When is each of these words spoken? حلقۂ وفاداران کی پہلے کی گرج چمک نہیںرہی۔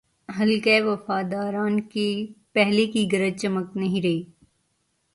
حلقۂ 0.37 0.75
وفاداران 0.85 1.81
کی 1.91 2.07
پہلے 2.53 2.85
کی 2.93 3.01
گرج 3.11 3.33
چمک 3.41 3.67
نہیںرہی۔ 3.77 4.19